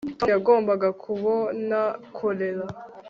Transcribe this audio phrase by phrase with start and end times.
[0.19, 1.79] tom yagombaga kubona
[2.17, 2.63] kolera